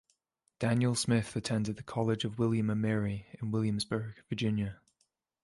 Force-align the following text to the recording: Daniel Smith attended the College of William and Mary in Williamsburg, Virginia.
Daniel 0.57 0.95
Smith 0.95 1.35
attended 1.35 1.75
the 1.77 1.83
College 1.83 2.25
of 2.25 2.39
William 2.39 2.71
and 2.71 2.81
Mary 2.81 3.27
in 3.39 3.51
Williamsburg, 3.51 4.15
Virginia. 4.27 4.77